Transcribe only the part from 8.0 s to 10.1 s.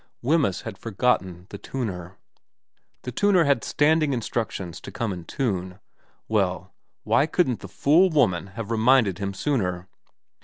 woman have reminded him sooner